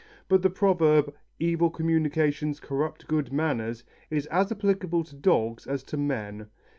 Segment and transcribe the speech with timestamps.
[0.27, 5.95] But the proverb, "Evil communications corrupt good manners," is as applicable to dogs as to
[5.97, 6.47] men.